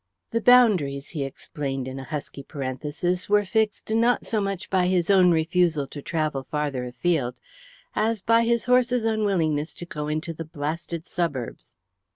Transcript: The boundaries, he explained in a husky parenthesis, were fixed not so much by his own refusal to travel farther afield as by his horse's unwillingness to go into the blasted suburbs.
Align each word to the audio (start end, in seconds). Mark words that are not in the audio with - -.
The 0.31 0.41
boundaries, 0.41 1.09
he 1.09 1.23
explained 1.23 1.87
in 1.87 1.99
a 1.99 2.03
husky 2.03 2.41
parenthesis, 2.41 3.29
were 3.29 3.45
fixed 3.45 3.91
not 3.91 4.25
so 4.25 4.41
much 4.41 4.67
by 4.71 4.87
his 4.87 5.11
own 5.11 5.29
refusal 5.29 5.85
to 5.89 6.01
travel 6.01 6.41
farther 6.49 6.85
afield 6.85 7.39
as 7.95 8.23
by 8.23 8.41
his 8.43 8.65
horse's 8.65 9.03
unwillingness 9.05 9.75
to 9.75 9.85
go 9.85 10.07
into 10.07 10.33
the 10.33 10.43
blasted 10.43 11.05
suburbs. 11.05 11.75